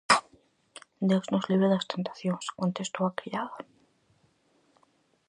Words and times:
-Deus 1.07 1.25
nos 1.31 1.45
libre 1.49 1.71
das 1.73 1.89
tentacións 1.93 2.45
-contestou 2.49 3.03
a 3.07 3.15
criada-. 3.19 3.63